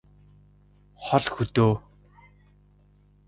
хол 1.03 1.25
хөдөө 1.33 1.73